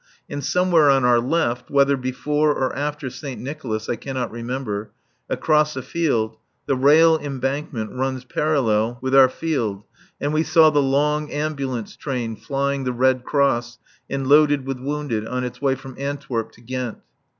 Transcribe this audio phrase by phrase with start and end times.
[0.27, 4.89] And somewhere on our left (whether before or after Saint Nicolas I cannot remember),
[5.29, 9.83] across a field, the rail embankment ran parallel with our field,
[10.19, 13.77] and we saw the long ambulance train, flying the Red Cross
[14.09, 16.97] and loaded with wounded, on its way from Antwerp to Ghent.